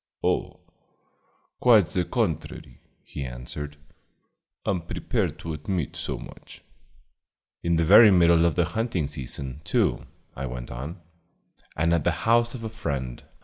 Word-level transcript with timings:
"Oh, 0.23 0.61
quite 1.59 1.85
the 1.85 2.03
contrary," 2.03 2.79
he 3.03 3.23
answered. 3.23 3.77
"I'm 4.65 4.81
prepared 4.81 5.37
to 5.37 5.53
admit 5.53 5.95
so 5.95 6.17
much." 6.17 6.63
"In 7.61 7.75
the 7.75 7.85
very 7.85 8.09
middle 8.09 8.43
of 8.45 8.55
the 8.55 8.65
hunting 8.65 9.05
season, 9.05 9.61
too," 9.63 10.07
I 10.35 10.47
went 10.47 10.71
on, 10.71 10.99
"and 11.77 11.93
at 11.93 12.03
the 12.03 12.25
house 12.25 12.55
of 12.55 12.63
a 12.63 12.69
friend. 12.69 13.21